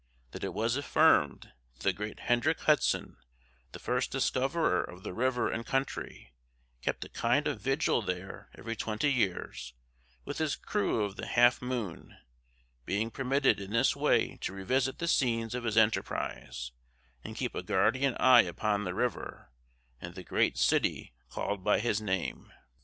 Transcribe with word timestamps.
That 0.31 0.43
it 0.43 0.55
was 0.55 0.75
affirmed 0.77 1.51
that 1.75 1.83
the 1.83 1.93
great 1.93 2.21
Hendrick 2.21 2.61
Hudson, 2.61 3.17
the 3.71 3.77
first 3.77 4.09
discoverer 4.09 4.83
of 4.83 5.03
the 5.03 5.13
river 5.13 5.51
and 5.51 5.63
country, 5.63 6.33
kept 6.81 7.05
a 7.05 7.09
kind 7.09 7.47
of 7.47 7.61
vigil 7.61 8.01
there 8.01 8.49
every 8.57 8.75
twenty 8.75 9.11
years, 9.11 9.75
with 10.25 10.39
his 10.39 10.55
crew 10.55 11.03
of 11.03 11.17
the 11.17 11.27
Half 11.27 11.61
moon; 11.61 12.17
being 12.83 13.11
permitted 13.11 13.59
in 13.59 13.73
this 13.73 13.95
way 13.95 14.37
to 14.37 14.51
revisit 14.53 14.97
the 14.97 15.07
scenes 15.07 15.53
of 15.53 15.65
his 15.65 15.77
enterprise, 15.77 16.71
and 17.23 17.35
keep 17.35 17.53
a 17.53 17.61
guardian 17.61 18.15
eye 18.19 18.41
upon 18.41 18.85
the 18.85 18.95
river 18.95 19.51
and 20.01 20.15
the 20.15 20.23
great 20.23 20.57
city 20.57 21.13
called 21.29 21.63
by 21.63 21.79
his 21.79 22.01
name. 22.01 22.51